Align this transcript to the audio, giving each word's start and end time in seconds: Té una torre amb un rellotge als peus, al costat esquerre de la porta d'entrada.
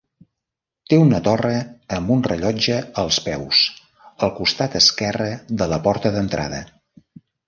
Té 0.91 0.97
una 0.99 1.17
torre 1.25 1.57
amb 1.97 2.13
un 2.15 2.23
rellotge 2.27 2.77
als 3.01 3.19
peus, 3.25 3.59
al 4.27 4.33
costat 4.39 4.79
esquerre 4.81 5.29
de 5.61 5.69
la 5.75 5.79
porta 5.89 6.13
d'entrada. 6.17 6.63